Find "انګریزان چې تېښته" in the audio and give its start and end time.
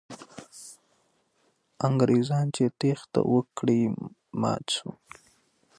1.87-3.19